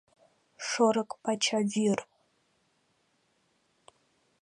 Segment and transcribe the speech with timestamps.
[0.67, 1.99] Шорык пача вӱр!